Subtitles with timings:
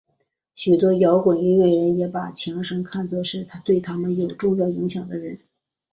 [0.55, 5.37] 许多摇滚音乐人也把强生看作是对他们有重要影响的人。